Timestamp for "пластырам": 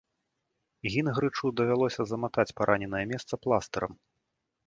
3.43-3.93